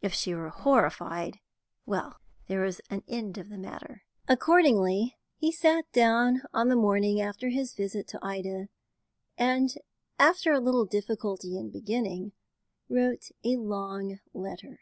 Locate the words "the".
3.48-3.56, 6.68-6.74